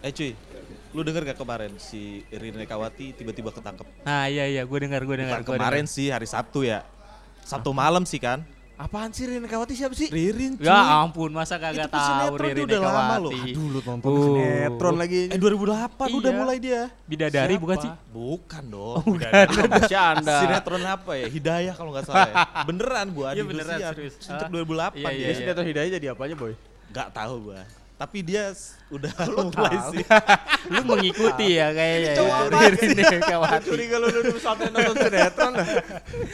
[0.00, 0.32] Eh cuy,
[0.90, 3.84] lu denger gak kemarin si Rina Kawati tiba-tiba ketangkep?
[4.00, 5.44] Nah iya iya gue dengar gue dengar.
[5.44, 6.80] Kemarin sih hari Sabtu ya.
[7.42, 8.40] Sabtu malam sih kan.
[8.74, 10.08] Apaan sih Rina Kawati siapa sih?
[10.08, 10.64] Ririn cuy.
[10.64, 12.00] Ya ampun masa kagak Itu tahu
[12.32, 13.32] sinetron Riri dia udah lama loh.
[13.36, 14.24] Aduh lu nonton Uh.
[14.24, 15.20] sinetron lagi.
[15.28, 16.38] Eh 2008 udah Iya.
[16.40, 16.82] mulai dia.
[17.04, 17.90] Bidadari bukan sih?
[18.08, 19.04] Bukan dong.
[19.68, 20.36] Masih anda.
[20.40, 21.28] Sinetron apa ya?
[21.28, 22.34] Hidayah kalau nggak salah ya.
[22.72, 24.16] Beneran gua Iya, beneran, serius.
[24.16, 24.64] Sejak Ah.
[24.64, 25.20] 2008 Iya, dia.
[25.20, 26.56] iya, sinetron hidayah jadi apanya boy?
[26.88, 27.60] Gak tahu gua.
[28.00, 28.48] Tapi dia
[28.88, 29.12] udah
[29.52, 30.00] mulai sih.
[30.72, 32.12] Lu mengikuti ya kayaknya.
[32.16, 32.68] Cowok ya.
[32.72, 33.64] Riri Nekawati.
[33.68, 35.68] Curiga lu lu pesantren nonton sinetron dah.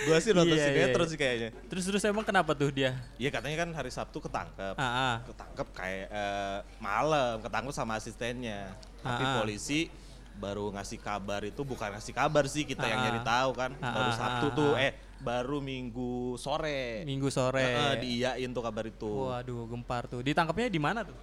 [0.06, 1.10] gua sih nonton Iya, iya, sinetron iya.
[1.10, 1.48] sih kayaknya.
[1.66, 2.94] Terus terus emang kenapa tuh dia?
[3.18, 4.78] Iya katanya kan hari Sabtu ketangkep.
[4.78, 5.14] Ah, ah.
[5.26, 8.70] Ketangkep kayak eh, malam, ketangkep sama asistennya.
[9.02, 9.36] Tapi Ah, ah.
[9.42, 9.90] polisi
[10.36, 13.06] baru ngasih kabar itu bukan ngasih kabar sih kita yang Ah, ah.
[13.10, 13.70] nyari tahu kan.
[13.82, 14.84] Ah, baru ah, Sabtu ah, tuh ah.
[14.86, 17.02] eh baru Minggu sore.
[17.02, 17.64] Minggu sore.
[17.64, 19.10] Heeh, diiyain tuh kabar itu.
[19.34, 20.22] Waduh, gempar tuh.
[20.22, 21.16] Ditangkapnya di mana tuh?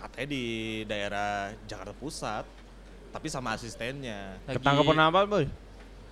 [0.00, 0.44] Katanya di
[0.84, 1.30] daerah
[1.64, 2.44] Jakarta Pusat.
[3.10, 4.38] Tapi sama asistennya.
[4.46, 5.44] Lagi Ketangkepan apa boy?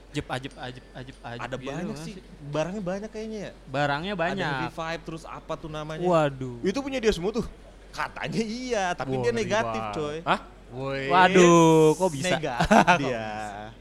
[0.09, 1.41] Jep ajep ajep ajep ajep.
[1.41, 2.15] Ada gitu banyak kan sih.
[2.49, 3.53] Barangnya banyak kayaknya ya.
[3.67, 4.41] Barangnya Ada banyak.
[4.41, 6.05] yang revive terus apa tuh namanya.
[6.05, 6.59] Waduh.
[6.61, 7.47] Itu punya dia semua tuh.
[7.89, 9.97] Katanya iya, tapi Wah, dia negatif banget.
[9.97, 10.19] coy.
[10.25, 10.41] Hah?
[10.69, 11.09] Woi.
[11.09, 12.37] Waduh, kok bisa?
[12.37, 13.27] Negatif dia.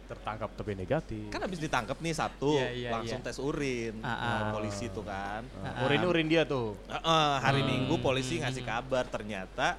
[0.07, 1.27] Tertangkap tapi negatif.
[1.27, 3.27] Kan habis ditangkap nih Sabtu, Iya, iya, langsung iya.
[3.27, 4.51] tes urin sama ah.
[4.55, 5.43] polisi tuh kan.
[5.59, 6.79] Ah, urin urin dia tuh.
[6.87, 7.67] Heeh, hari Hmm.
[7.67, 9.75] Minggu polisi ngasih kabar ternyata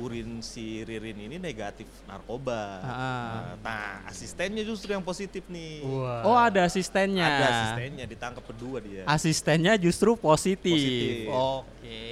[0.00, 2.80] urin si Ririn ini negatif narkoba.
[2.80, 3.40] Ah, ah.
[3.60, 5.84] Nah, asistennya justru yang positif nih.
[5.84, 6.24] Wah.
[6.24, 7.28] Oh, ada asistennya.
[7.28, 9.04] Ada asistennya ditangkap berdua dia.
[9.04, 10.72] Asistennya justru positif.
[10.72, 11.28] Positif.
[11.28, 12.08] Oke.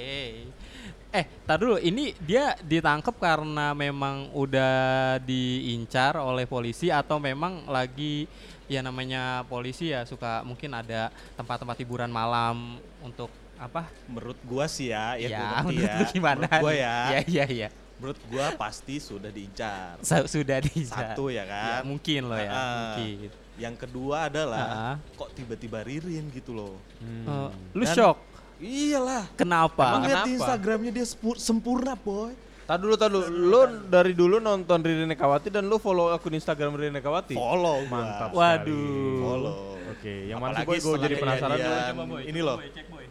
[1.09, 1.81] Eh, tar dulu.
[1.81, 8.29] Ini dia ditangkap karena memang udah diincar oleh polisi atau memang lagi
[8.69, 13.91] ya namanya polisi ya suka mungkin ada tempat-tempat hiburan malam untuk apa?
[14.05, 16.09] Menurut gua sih ya, ya, gua ngerti menurut ya.
[16.09, 16.45] gimana?
[16.47, 16.95] Menurut gua ya.
[17.11, 17.67] Iya, iya, iya.
[17.99, 19.99] Menurut gua pasti sudah diincar.
[19.99, 21.13] Sa- Sudah diincar.
[21.13, 21.81] Satu ya Ya, kan.
[21.83, 22.63] mungkin loh ya, Ah.
[22.95, 23.29] mungkin.
[23.59, 24.95] Yang kedua adalah Ah, ah.
[25.13, 26.79] kok tiba-tiba Ririn gitu loh.
[27.03, 28.17] Eh, lu Dan- shock.
[28.57, 29.23] Iyalah.
[29.35, 29.83] Kenapa?
[29.89, 30.35] Emang lihat di kenapa?
[30.35, 31.05] Instagramnya dia
[31.37, 32.31] sempurna boy.
[32.63, 33.27] Tadi dulu, tadi dulu.
[33.27, 37.33] Lu dari dulu nonton Riri Nekawati dan lu follow akun Instagram Riri Nekawati.
[37.33, 37.83] Follow.
[37.87, 38.29] Mantap.
[38.29, 39.19] Waduh.
[39.19, 39.55] Follow.
[39.89, 40.61] Oke, yang mana?
[40.61, 41.55] Gue jadi penasaran.
[41.55, 42.23] kejadian Boy.
[42.27, 42.57] Ini loh.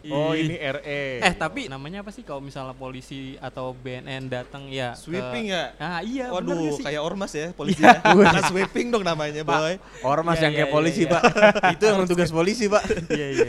[0.05, 1.03] Oh ini RE.
[1.19, 5.75] Eh tapi namanya apa sih kalau misalnya polisi atau BNN datang ya ke- Sweeping ya?
[5.75, 6.83] Ah iya bener Waduh, gak sih?
[6.85, 7.99] kayak ormas ya polisi ya.
[8.05, 9.75] Bukan sweeping dong namanya, boy.
[10.01, 11.11] Ormas Iya, yang iya, kayak iya, polisi iya.
[11.11, 11.21] pak.
[11.75, 12.83] Itu yang tugas polisi pak.
[13.09, 13.47] Iya iya.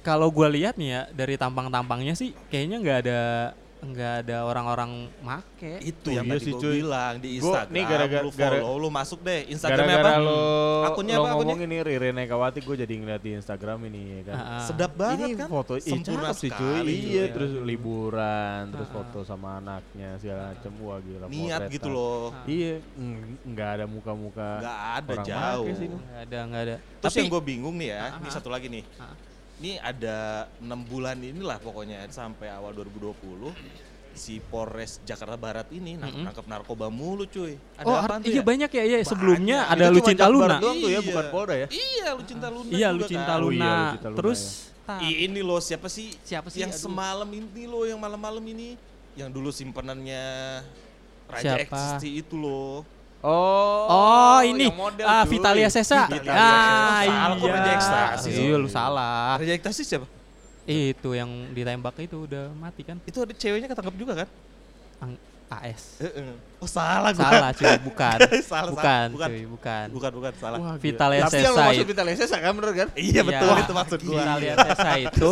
[0.00, 3.20] Kalau gua lihat nih ya dari tampang-tampangnya sih kayaknya nggak ada
[3.78, 5.78] nggak ada orang-orang make.
[5.80, 6.74] Itu Oh, yang iya tadi sih, gua cuy.
[6.76, 7.70] bilang di Gua- Instagram.
[7.70, 9.40] nih gara-gara- lu gara- follow, lu masuk deh.
[9.46, 10.26] Instagramnya Gara-gara apa?
[10.88, 11.54] Lo, Akunnya lo apa, akunnya?
[11.54, 14.36] ngomong ini Riri Nekawati gue jadi ngeliat di Instagram ini ya kan.
[14.40, 14.64] Ah.
[14.64, 15.48] Sedap banget ini kan?
[15.52, 16.82] foto Sempurna sih cuy.
[16.88, 17.34] Iya, cuy.
[17.36, 20.72] terus liburan, terus Ah, foto sama anaknya segala macam.
[20.80, 21.26] Wah gila.
[21.28, 21.74] Niat potretan.
[21.76, 22.24] gitu loh.
[22.48, 22.74] Iya,
[23.44, 24.50] nggak ada muka-muka.
[24.64, 25.66] Nggak ada orang jauh.
[25.68, 26.76] Nggak ada nggak ada.
[26.80, 28.84] Terus Tapi yang gue bingung nih ya, ini satu lagi nih.
[29.58, 33.50] Ini ada enam bulan inilah pokoknya sampai awal 2020
[34.18, 36.26] si Polres Jakarta Barat ini nangkep, Mm-mm.
[36.26, 37.54] nangkep narkoba mulu cuy.
[37.74, 38.42] Ada oh apaan tuh iya ya?
[38.42, 39.72] banyak ya iya sebelumnya Banyak.
[39.72, 40.56] ada Itu Lucinta Luna.
[40.58, 41.00] doang tuh ya, Iya.
[41.06, 41.66] bukan Polda ya?
[41.70, 43.38] Iya, Lucinta Luna Iya juga Lucinta kan.
[43.38, 43.54] Oh Luna.
[43.56, 44.40] iya, Lucinta Luna, Terus
[44.84, 45.08] ya.
[45.22, 46.06] ini loh siapa sih?
[46.20, 46.58] Siapa sih?
[46.58, 46.82] Yang Aduh.
[46.84, 48.74] semalam ini loh, yang malam-malam ini,
[49.14, 50.24] yang dulu simpenannya
[51.24, 51.62] Raja Siapa?
[51.62, 52.82] Ecstasy itu loh.
[53.18, 55.26] Oh, Oh, ini model, ah.
[55.26, 56.06] Vitalia Sesa.
[56.06, 57.10] Vitalia ah, Sesa.
[57.10, 58.44] Salah, kok Raja Ekstasi sih?
[58.44, 59.34] Iya, lu salah.
[59.36, 60.06] Raja Ecstasy siapa?
[60.68, 63.00] Itu yang ditembak itu udah mati kan?
[63.08, 64.28] Itu ada ceweknya ketangkap juga kan?
[65.00, 65.96] Ang- AS.
[66.60, 67.24] Oh salah gua.
[67.24, 68.18] Salah cuy, bukan.
[68.52, 69.08] Salah, bukan, salah.
[69.08, 69.28] Bukan.
[69.32, 69.86] cuy, bukan.
[69.96, 70.58] Bukan, bukan, salah.
[70.60, 70.84] Wah, gila.
[70.84, 71.86] Vitalia Tapi yang lo maksud.
[71.88, 72.88] Vitalia Sesa kan bener kan?
[72.92, 73.62] Iya betul Iya.
[73.64, 74.22] itu maksud gua.
[74.68, 75.28] Sesa itu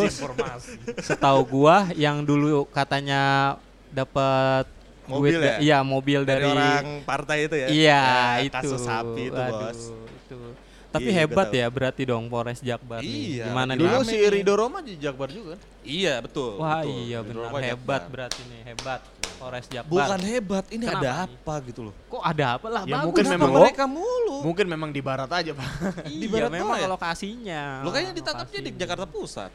[1.05, 3.55] setahu gua yang dulu katanya
[3.93, 4.65] dapat
[5.07, 5.57] Mobil ya?
[5.63, 7.67] Iya, mobil Dari, dari, orang partai itu ya?
[7.71, 8.03] Iya,
[8.43, 8.59] Ya, itu.
[8.59, 9.81] Kasus sapi itu Aduh, bos.
[9.95, 10.39] itu.
[10.97, 13.12] Tapi Iya, hebat ya berarti dong Polres Jakbar nih.
[13.37, 13.81] Iya, Gimana nih?
[13.84, 14.33] Dulu si nih.
[14.33, 15.61] Rido Roma di Jakbar juga kan?
[15.83, 16.51] Iya betul.
[16.57, 16.97] Wah betul.
[16.99, 18.01] iya benar Roma hebat Jakbar.
[18.09, 19.01] berarti nih hebat
[19.37, 19.93] Polres Jakbar.
[19.93, 21.27] Bukan hebat, ini Kenapa ada nih?
[21.28, 21.95] apa gitu loh.
[22.09, 22.83] Kok ada apa lah?
[22.83, 24.37] Ya, bagus mungkin memang mereka mulu.
[24.43, 25.69] Mungkin memang di barat aja pak.
[26.09, 26.89] Iya, di barat memang ya?
[26.89, 27.63] lokasinya.
[27.84, 28.71] Lo kayaknya ditangkapnya di.
[28.72, 29.51] Jakarta Pusat.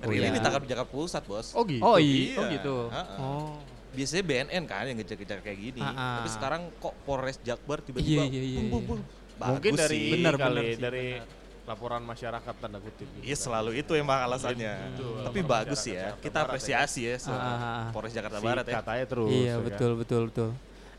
[0.00, 0.32] Oh, iya.
[0.32, 1.48] ditangkap di Jakarta Pusat, Bos.
[1.52, 1.80] Oh gitu.
[1.80, 2.52] Oh iya, oh Iya.
[2.56, 2.76] gitu.
[2.88, 3.14] Ha-ha.
[3.16, 3.56] Oh.
[3.90, 5.80] Biasanya BNN kan yang ngejar-ngejar kayak gini.
[5.82, 6.14] Ah, ah.
[6.22, 8.70] Tapi sekarang kok Polres Jakbar Iya, tiba-tiba iya, iya, iya.
[8.70, 9.00] bung.
[9.40, 10.12] Mungkin Bagus dari sih.
[10.12, 11.38] Bener, kali bener sih, dari bener.
[11.62, 13.08] laporan masyarakat tanda kutip.
[13.08, 13.42] gitu Iya kan.
[13.42, 14.72] selalu itu emang alasannya.
[14.90, 15.92] Itu, Tapi laporan bagus ya.
[16.10, 16.48] Jakarta Kita Barat ya.
[16.50, 17.84] apresiasi ya, sama Ah.
[17.90, 18.74] Polres Jakarta Si Barat ya.
[18.76, 19.30] Katanya terus.
[19.30, 19.64] Iya ya kan?
[19.64, 20.50] betul betul betul.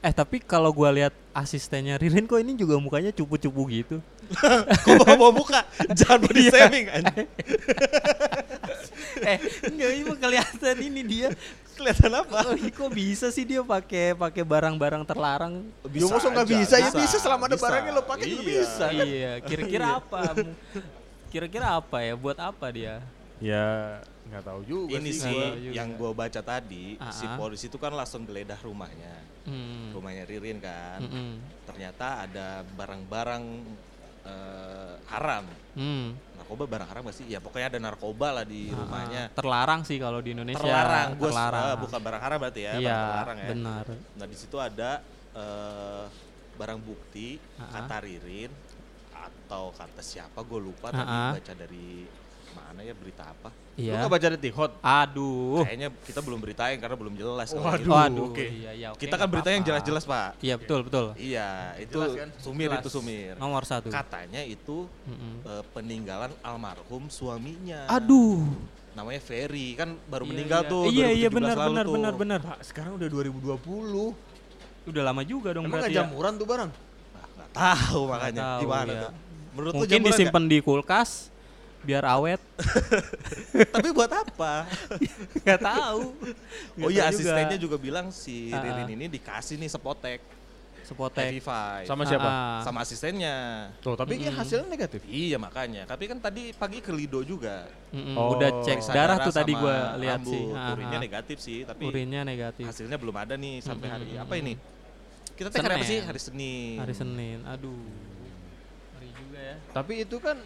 [0.02, 4.02] Eh tapi kalau gua lihat asistennya Ririn kok ini juga mukanya cupu-cupu gitu.
[4.82, 5.62] Kok bawa muka?
[5.92, 6.52] Jangan body Iya.
[6.56, 6.86] shaming
[9.22, 11.28] eh enggak ini kelihatan ini dia
[11.82, 12.40] Kelihatan apa?
[12.48, 15.66] Oh, kok bisa sih dia pakai pakai barang-barang terlarang?
[15.90, 16.76] Ya masa nggak bisa?
[16.78, 18.54] Ya bisa, selama ada barangnya lo pakai juga Iya.
[18.56, 18.86] bisa.
[18.88, 19.04] kan?
[19.04, 20.20] iya, kira-kira apa?
[21.28, 22.14] Kira-kira apa ya?
[22.14, 23.02] Buat apa dia?
[23.42, 23.98] Ya
[24.30, 25.28] nggak tahu juga Ini sih.
[25.28, 25.74] sih juga.
[25.74, 27.36] yang gue baca tadi, si Ah, ah.
[27.36, 29.16] polisi itu kan langsung geledah rumahnya.
[29.44, 29.90] Hmm.
[29.92, 31.02] Rumahnya Ririn kan.
[31.02, 31.42] Mm-mm.
[31.66, 33.44] Ternyata ada barang-barang
[34.24, 35.46] eh, haram.
[35.72, 36.14] Hmm.
[36.36, 37.26] Narkoba barang haram gak sih?
[37.26, 39.24] Ya pokoknya ada narkoba lah di Ah, rumahnya.
[39.32, 40.60] terlarang sih kalau di Indonesia.
[40.60, 41.10] Terlarang.
[41.16, 41.64] Gua terlarang.
[41.64, 43.50] eh, bukan barang haram berarti ya, Iya, terlarang ya.
[43.50, 43.86] benar.
[43.90, 44.92] Nah, di situ ada
[45.32, 46.06] eh,
[46.52, 47.70] barang bukti Ah, ah.
[47.80, 48.52] kata Ririn
[49.12, 51.32] atau kata siapa gue lupa Ah, tadi ah.
[51.34, 51.88] baca dari
[52.52, 53.50] mana ya berita apa.
[53.72, 53.98] Lu Iya.
[53.98, 54.72] nggak baca detik hot?
[54.80, 55.64] Aduh.
[55.64, 57.50] Kayaknya kita belum beritain karena belum jelas.
[57.50, 57.78] Waduh.
[57.78, 57.90] itu.
[57.90, 58.26] Waduh.
[58.30, 58.46] oke.
[58.46, 60.30] Iya, iya, oke, Kita kan berita yang jelas-jelas, Pak.
[60.38, 61.06] Iya, betul, betul.
[61.16, 62.30] Iya, itu Jelas kan?
[62.38, 62.82] Sumir Jelas.
[62.82, 63.34] itu Sumir.
[63.36, 63.88] Nomor satu.
[63.88, 65.34] Katanya itu Mm-mm.
[65.44, 67.88] eh, peninggalan almarhum suaminya.
[67.88, 68.44] Aduh.
[68.92, 70.70] Namanya Ferry, kan baru Iya, meninggal iya.
[70.70, 71.94] tuh Iya, iya 2017 benar benar tuh.
[71.96, 72.40] benar benar.
[72.44, 74.12] Pak, sekarang udah 2020.
[74.84, 75.96] Udah lama juga dong Emang nggak berarti.
[75.96, 76.04] ya.
[76.04, 76.70] jamuran tuh barang?
[77.14, 79.02] Nah, nggak tahu makanya tahu, gimana iya.
[79.02, 79.12] tuh.
[79.52, 81.10] Menurut lu Mungkin disimpan di kulkas
[81.82, 82.42] biar awet.
[83.76, 84.70] Tapi buat apa?
[85.48, 86.14] Gak tahu.
[86.82, 88.96] oh iya, asistennya juga bilang si Ah, Ririn ah.
[88.96, 90.22] ini dikasih nih sepotek
[90.92, 91.24] Sepotek.
[91.24, 91.42] Heavy
[91.88, 92.28] Sama siapa?
[92.28, 92.60] Ah, ah.
[92.68, 93.70] sama asistennya.
[93.80, 95.00] Tuh, tapi kan hasilnya negatif.
[95.08, 95.88] Iya makanya.
[95.88, 97.70] Tapi kan tadi pagi ke Lido juga.
[97.96, 100.52] Mm-mm, Oh, Udah cek Periksa darah tuh tadi gua lihat sih.
[100.52, 101.04] Ah, Urinnya ah.
[101.04, 102.68] negatif sih, tapi Urinnya negatif.
[102.68, 104.24] hasilnya belum ada nih sampai hari Mm-mm.
[104.28, 104.54] apa ini?
[105.32, 106.00] Kita teh hari apa sih?
[106.04, 106.76] Hari Senin.
[106.84, 107.38] Hari Senin.
[107.48, 107.88] Aduh.
[109.00, 109.56] Hari juga ya.
[109.72, 110.38] Tapi itu kan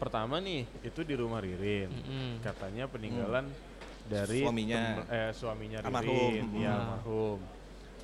[0.00, 1.86] pertama nih, itu di rumah Ririn.
[1.86, 2.40] Mm-mm.
[2.40, 3.44] Katanya peninggalan
[4.02, 4.80] dari Suaminya.
[4.98, 6.08] tem- eh, suaminya Almarhum.
[6.08, 6.80] Ririn, ya Hmm.
[6.96, 7.38] almarhum.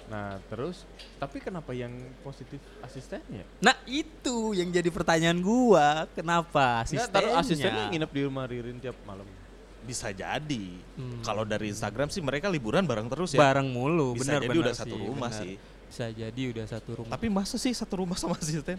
[0.06, 1.90] Nah, terus tapi kenapa yang
[2.20, 3.42] positif asistennya?
[3.58, 6.06] Nah itu yang jadi pertanyaan gua.
[6.12, 7.10] Kenapa Nggak, asistennya?
[7.10, 9.26] taruh asistennya nginep di rumah Ririn tiap malam.
[9.82, 10.66] Bisa jadi.
[10.94, 11.22] Hmm.
[11.22, 13.42] Kalau dari Instagram sih mereka liburan bareng terus ya.
[13.42, 14.14] bareng mulu.
[14.14, 15.42] Bisa bener jadi bener udah satu sih, rumah bener.
[15.42, 15.54] sih.
[15.86, 17.10] Bisa jadi udah satu rumah.
[17.10, 18.78] Tapi masa sih satu rumah sama asisten?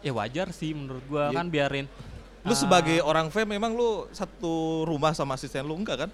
[0.00, 1.36] ya wajar sih menurut gua Iya.
[1.36, 1.86] kan biarin.
[2.40, 6.10] Lu ah, sebagai orang fame memang lu satu rumah sama asisten lu enggak kan?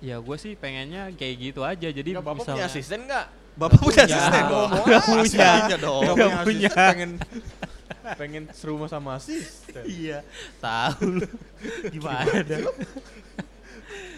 [0.00, 1.88] Ya gue sih pengennya kayak gitu aja.
[1.92, 3.26] Jadi Bapak punya misalnya- asisten enggak?
[3.60, 4.16] Bapak punya punya.
[4.16, 4.70] asisten dong.
[4.72, 5.50] Nggak punya.
[5.76, 6.02] Dong.
[6.16, 6.70] Nggak punya.
[6.72, 7.10] pengen
[8.16, 9.84] pengen serumah sama asisten.
[9.84, 10.24] Iya,
[10.58, 11.26] tahu lu.
[11.94, 12.40] Gimana?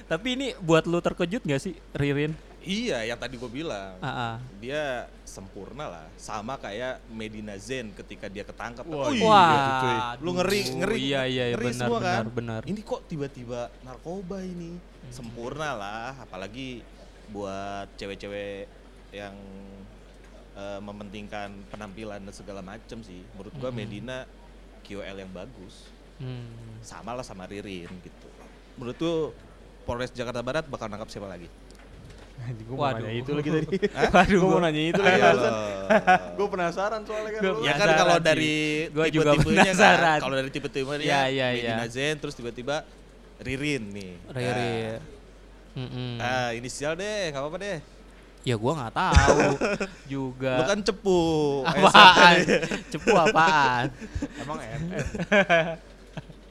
[0.06, 2.36] Tapi ini buat lu terkejut gak sih, Ririn?
[2.62, 3.98] Iya, yang tadi gue bilang.
[3.98, 4.38] Ah.
[4.62, 6.06] Dia sempurna lah.
[6.14, 8.86] Sama kayak Medina Zen ketika dia ketangkap.
[8.86, 9.26] Wah, Oh, iya.
[9.26, 10.98] Wah, Lu ngeri, ngeri.
[11.10, 12.24] Iya, iya, iya, ngeri benar, semua benar, kan?
[12.30, 12.60] benar.
[12.64, 14.78] Ini kok tiba-tiba narkoba ini?
[14.78, 15.10] Hmm.
[15.10, 16.86] Sempurna lah, apalagi
[17.28, 18.68] buat cewek-cewek
[19.10, 19.34] yang
[20.52, 23.24] eh, mementingkan penampilan dan segala macem sih.
[23.34, 23.82] Menurut gua Mm-mm.
[23.82, 24.24] Medina
[24.82, 25.88] QL yang bagus.
[26.20, 26.46] Hmm.
[26.84, 28.28] Sama lah sama Ririn gitu.
[28.78, 29.32] Menurut tuh
[29.82, 31.50] Polres Jakarta Barat bakal nangkap siapa lagi?
[32.42, 33.66] Anjing, gua mau nanya itu lagi tadi.
[34.14, 35.52] Waduh, Gua mau nanya itu lagi loh.
[36.34, 37.42] Gue penasaran soalnya kan.
[37.62, 38.54] Ya kan kalau dari
[38.88, 40.18] Gua juga tipe-tipenya penasaran.
[40.18, 41.88] kan, kalau dari tipe-tipenya Iya, iya, Medina iya.
[41.88, 42.82] Zen terus tiba-tiba
[43.38, 44.12] Ririn nih.
[44.28, 44.98] Ririn.
[45.72, 46.12] Mm-mm.
[46.16, 47.78] Ah, ah, inisial deh, nggak apa-apa deh.
[48.42, 49.38] Ya gua nggak tahu
[50.12, 50.52] juga.
[50.58, 51.20] Lu kan cepu.
[51.62, 52.36] apaan?
[52.90, 53.86] Cepu apaan?
[54.36, 54.58] Emang.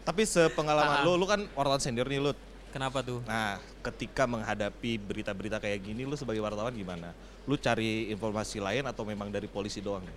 [0.01, 1.05] Tapi sepengalaman Ah.
[1.05, 2.31] lu, lu kan wartawan senior nih lu.
[2.71, 3.19] Kenapa tuh?
[3.27, 7.11] Nah, ketika menghadapi berita-berita kayak gini, lu sebagai wartawan gimana?
[7.43, 10.07] Lu cari informasi lain atau memang dari polisi doang?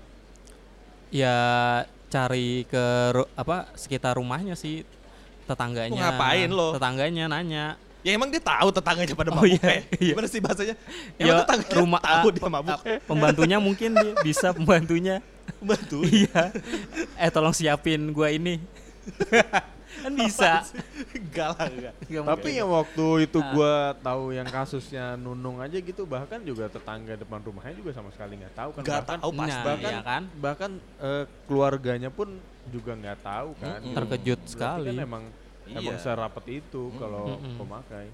[1.11, 1.35] Ya
[2.07, 2.85] cari ke
[3.35, 4.87] apa sekitar rumahnya sih
[5.51, 5.91] tetangganya.
[5.91, 6.79] Lu ngapain lo?
[6.79, 7.75] Tetangganya nanya.
[8.05, 9.83] Ya emang dia tahu tetangganya pada Oh, mabuk iya, ya?
[9.97, 10.13] iya.
[10.13, 10.77] Gimana sih bahasanya?
[11.17, 12.71] Ya Emang tetangganya rumah tahu ah, dia mabuk?
[12.71, 15.25] ah, Pembantunya mungkin dia bisa pembantunya.
[15.59, 16.05] Bantu.
[16.07, 16.53] iya.
[17.19, 18.61] Eh tolong siapin gua ini.
[20.01, 20.51] kan bisa.
[21.19, 21.95] Enggak lah, enggak.
[22.25, 23.51] Tapi yang waktu itu Ah.
[23.51, 28.39] gua tahu yang kasusnya Nunung aja gitu bahkan juga tetangga depan rumahnya juga sama sekali
[28.39, 28.83] nggak tahu kan.
[28.83, 29.51] Nggak bahkan tahu pasti.
[29.51, 30.23] Nah, bahkan iya kan?
[30.37, 32.29] bahkan eh, keluarganya pun
[32.69, 33.79] juga nggak tahu kan.
[33.81, 33.95] Mm-mm.
[33.95, 34.91] Terkejut Berarti sekali.
[34.91, 35.25] Kan emang
[35.67, 36.03] emang Iya.
[36.03, 37.57] serapat itu kalau Mm-mm.
[37.57, 38.07] pemakai.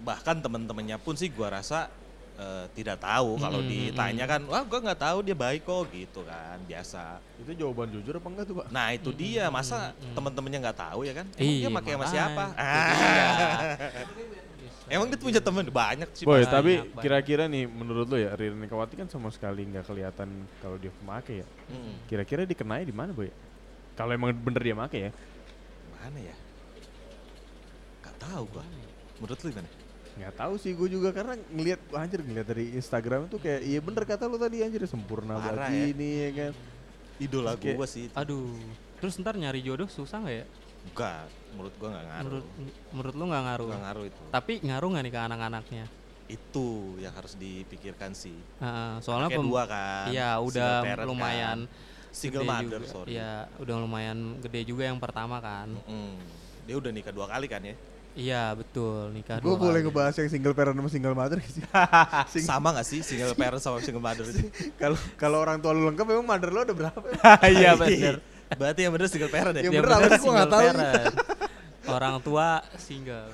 [0.00, 1.86] bahkan temen-temennya pun sih gua rasa
[2.34, 3.36] eh, tidak tahu.
[3.36, 7.20] Kalau Mm, mm, ditanya kan wah gua nggak tahu dia baik kok gitu kan biasa.
[7.38, 8.66] Itu jawaban jujur apa enggak tuh, Pak?
[8.70, 9.48] nah itu dia.
[9.48, 10.14] masa mm, mm.
[10.14, 11.26] temen-temennya nggak tahu ya kan?
[11.34, 12.14] Emang Iya, dia pakai sama makanya.
[12.14, 12.44] siapa?
[14.90, 15.64] Emang dia punya temen?
[15.64, 19.64] Banyak sih Boy, Banyak, tapi kira-kira nih menurut lo ya Ririn Kawati kan sama sekali
[19.64, 20.28] nggak kelihatan
[20.60, 21.46] kalau dia pemakai ya.
[21.70, 23.32] Mm, Kira-kira dikenai di mana, Boy?
[23.92, 25.10] Kalau emang bener dia make ya.
[25.94, 26.36] mana ya?
[28.02, 28.64] Nggak tahu gua.
[29.16, 29.70] Menurut lu gimana
[30.12, 34.04] Nggak tahu sih gue juga karena ngelihat anjir ngelihat dari Instagram tuh kayak iya bener
[34.04, 35.84] kata lu tadi anjir sempurna Parah banget ya.
[35.88, 36.52] ini ya kan.
[37.16, 38.14] idola gua sih itu.
[38.14, 38.52] Aduh.
[38.98, 40.46] Terus ntar nyari jodoh susah nggak ya?
[40.82, 42.46] enggak menurut gua nggak ngaruh Menurut
[42.90, 43.66] menurut lu nggak ngaruh.
[43.70, 45.84] nggak ngaruh itu Tapi ngaruh nggak nih ke anak-anaknya?
[46.26, 46.66] Itu
[46.98, 48.34] yang harus dipikirkan sih.
[48.58, 50.04] Heeh, soalnya Anaknya pem- dua kan.
[50.08, 52.10] Iya, single udah parent lumayan kan.
[52.10, 52.90] single gede mother, juga.
[52.90, 53.08] sorry.
[53.14, 55.68] Iya, udah lumayan gede juga yang pertama kan.
[55.72, 56.12] Mm-mm.
[56.62, 57.76] Dia udah nikah dua kali kan ya?
[58.12, 59.88] Iya, betul, nikah Gue boleh kali.
[59.88, 61.64] ngebahas yang single parent sama single mother gak sih?
[62.36, 64.52] Sing- Sama gak sih single parent sama single mother itu?
[64.80, 67.00] Kalau kalau orang tua lu lengkap memang mother lu ada berapa?
[67.48, 68.20] Iya, bener.
[68.52, 69.64] Berarti yang bener single parent ya?
[69.64, 70.60] Yang bener apa bener single tahu.
[70.60, 71.14] parent.
[71.82, 73.28] Orang tua single.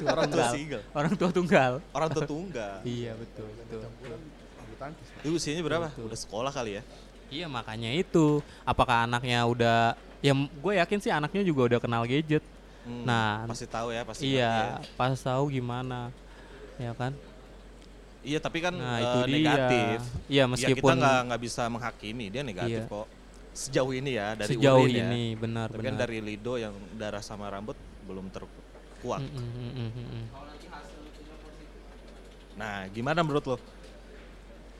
[0.00, 0.50] Orang tua Tunggal.
[0.54, 0.82] single.
[0.94, 1.72] Orang tua tunggal.
[1.90, 2.74] Orang tua tunggal.
[2.82, 3.82] Iya, betul, betul.
[5.20, 5.86] Itu usianya berapa?
[5.90, 6.06] Betul.
[6.06, 6.82] Udah sekolah kali ya?
[7.28, 8.38] Iya, makanya itu.
[8.62, 12.46] Apakah anaknya udah ya gue yakin sih anaknya juga udah kenal gadget.
[12.80, 14.88] Hmm, Nah, pasti tahu ya, pasti Iya, ya.
[14.96, 16.08] pas tahu gimana.
[16.80, 17.12] Ya kan?
[18.20, 19.32] Iya, tapi kan Nah, eh, itu dia.
[19.32, 19.98] negatif.
[20.28, 22.88] Iya, Ya, meskipun kita nggak nggak bisa menghakimi dia negatif Iya.
[22.88, 23.06] kok.
[23.50, 25.10] Sejauh ini ya dari sejauh ya.
[25.10, 27.74] ini benar Tapi kan dari lido yang darah sama rambut
[28.06, 29.20] belum terkuat.
[29.20, 30.24] Mm, mm, mm, mm, mm.
[32.56, 33.56] Nah, gimana menurut lo?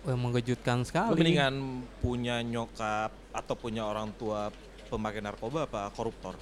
[0.01, 1.13] Wah, mengejutkan Lo sekali.
[1.13, 1.55] mendingan
[2.01, 4.49] punya nyokap atau punya orang tua
[4.89, 6.37] pemakai narkoba apa koruptor?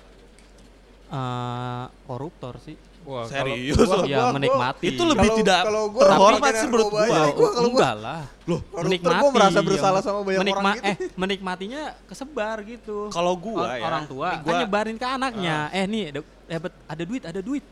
[1.09, 2.77] Eh, koruptor sih.
[3.03, 4.05] Wah, Serius kalau- lo?
[4.05, 4.85] ya gua- menikmati.
[4.87, 7.17] Itu lebih Kalau- tidak kalau gua terhormat sih menurut narkoba gua.
[7.17, 8.23] Oh, gua kalau gua- lah.
[8.45, 10.89] Loh, Koruptor gua merasa bersalah sama banyak Menikma- orang gitu.
[10.93, 12.97] Eh, menikmatinya kesebar gitu.
[13.09, 14.61] Kalau gua Or- ya, orang tua kan gua- Ah.
[14.61, 15.57] nyebarin ke anaknya.
[15.71, 17.65] Eh nih ada, dapat ada duit, ada duit.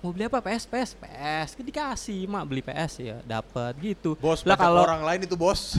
[0.00, 0.40] Mau beli apa?
[0.40, 1.48] PS, PS, PS.
[1.54, 4.16] Kan dikasih, mak beli PS ya, dapat gitu.
[4.16, 5.76] Bos, lah kalau orang lain itu bos.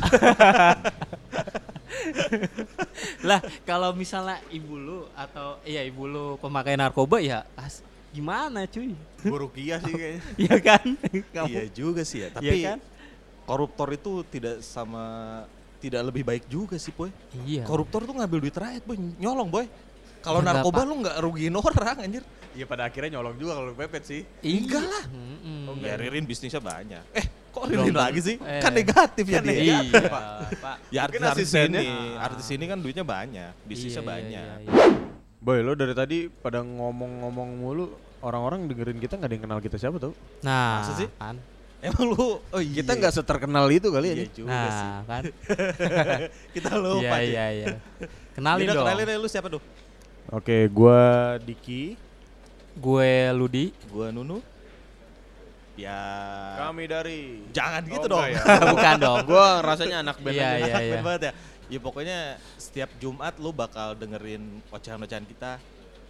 [3.28, 8.94] lah kalau misalnya ibu lu atau iya ibu lu pemakai narkoba ya as, gimana cuy?
[9.22, 10.22] Burukia sih kayaknya.
[10.44, 10.86] Iya kan?
[11.32, 12.80] Kamu- Iya juga sih ya, Iya tapi kan?
[13.44, 15.04] koruptor itu tidak sama
[15.78, 17.10] tidak lebih baik juga sih, boy.
[17.42, 17.66] Iya.
[17.66, 18.98] Koruptor tuh ngambil duit rakyat, boy.
[19.18, 19.66] Nyolong, boy.
[20.22, 20.86] Kalau Ya, narkoba Pak.
[20.86, 22.22] lu nggak rugiin orang, anjir.
[22.52, 24.22] Iya pada akhirnya nyolong juga kalau pepet sih.
[24.44, 25.04] Enggak lah.
[25.10, 25.82] Mm-mm.
[25.82, 27.02] Ya Ririn bisnisnya banyak.
[27.18, 27.92] Eh, kok tentu.
[27.94, 28.36] lagi sih?
[28.38, 28.60] Eh.
[28.60, 29.60] Kan negatif ya Kan dia.
[29.60, 29.78] Iya,
[30.08, 30.24] Pak.
[30.88, 31.86] Ya artis, artis ini,
[32.18, 34.32] artis ini kan duitnya banyak, bisnisnya Iya, iya, banyak.
[34.32, 34.86] iya, iya.
[35.38, 37.86] Boy, lo dari tadi pada ngomong-ngomong mulu,
[38.20, 40.14] orang-orang dengerin kita nggak ada yang kenal kita siapa tau?
[40.42, 41.10] Nah, Masa sih?
[41.14, 41.36] kan?
[41.82, 42.80] Emang lu, oh iya.
[42.80, 44.16] Kita nggak seterkenal itu kali ya.
[44.16, 44.86] iya juga sih.
[44.86, 45.24] Nah, kan?
[46.56, 47.68] Kita lupa Iya, iya, iya.
[48.32, 48.86] Kenalin Yaudah, dong.
[48.86, 49.62] kenalin deh lu siapa tuh?
[50.30, 51.02] Oke, gua
[51.38, 51.98] Diki.
[52.72, 53.74] Gue Ludi.
[53.90, 54.46] Gua Nunu.
[55.74, 56.00] Ya.
[56.60, 57.42] Kami dari.
[57.50, 58.24] Jangan gitu Oh, dong.
[58.28, 58.60] enggak ya.
[58.76, 59.18] Bukan dong.
[59.26, 61.00] gua rasanya anak band Iya, iya, iya.
[61.00, 61.34] Banget ya.
[61.72, 62.18] Ya pokoknya
[62.60, 65.56] setiap Jumat lu bakal dengerin ocehan-ocehan kita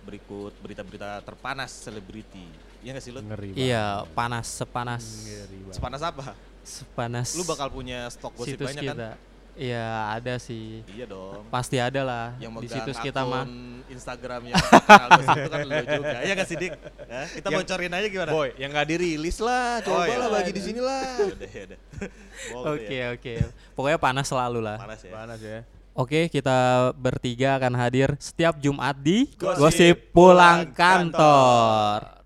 [0.01, 2.50] berikut berita-berita terpanas selebriti.
[2.82, 3.22] Iya gak sih lu?
[3.22, 3.65] Ngeri banget.
[3.70, 3.86] Iya,
[4.18, 5.75] panas sepanas Ngeri banget.
[5.77, 6.24] Sepanas apa?
[6.62, 7.34] sepanas.
[7.34, 9.18] Lu bakal punya stok gosip banyak kan?
[9.51, 10.81] Iya, ada sih.
[10.89, 11.43] Iya dong.
[11.51, 13.43] Pasti ada lah Yang di situs kita mah.
[13.91, 16.17] Instagram yang itu kan lu juga.
[16.24, 16.72] Iya gak sih Dik?
[17.12, 17.27] Hah?
[17.27, 18.31] Kita Yang- bocorin aja gimana?
[18.31, 20.15] Boy, yang nggak dirilis lah, Oh, coba iya.
[20.15, 21.03] lah bagi di sini lah.
[21.20, 23.05] Bohong tuh Oke, ya.
[23.12, 23.34] oke.
[23.75, 24.79] Pokoknya panas selalu lah.
[24.79, 25.12] Panas ya.
[25.12, 25.60] Panas ya.
[25.91, 26.58] Oke, kita
[26.96, 32.21] bertiga akan hadir setiap Jumat di Gosip Gosip Pulang Kantor.